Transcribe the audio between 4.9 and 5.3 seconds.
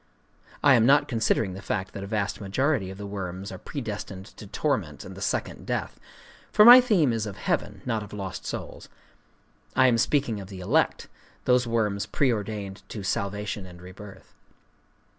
and the